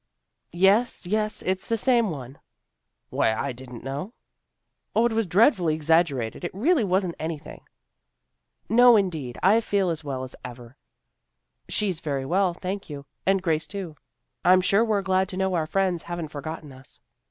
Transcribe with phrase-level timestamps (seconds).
[0.69, 2.39] "Yes, yes, it's the same one.""
[3.11, 4.13] Why, I didn't know.""
[4.95, 6.43] O, it was dreadfully exaggerated.
[6.43, 7.61] It really wasn't anything."
[8.67, 9.61] AN UNEXPECTED VISITOR 339" No indeed.
[9.61, 10.75] I feel as well as ever.""
[11.79, 13.95] She's very well, thank you, and Grace too.""
[14.43, 16.99] I'm sure we're glad to know our friends haven't forgotten us."